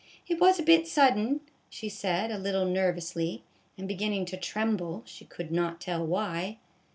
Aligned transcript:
"It 0.27 0.39
was 0.41 0.57
a 0.57 0.63
bit 0.63 0.87
sudden," 0.87 1.41
she 1.69 1.87
said, 1.87 2.31
a 2.31 2.39
little 2.39 2.65
nervously, 2.65 3.43
and 3.77 3.87
beginning 3.87 4.25
to 4.33 4.35
tremble, 4.35 5.03
she 5.05 5.25
could 5.25 5.51
not 5.51 5.79
tell 5.79 6.03
why. 6.03 6.57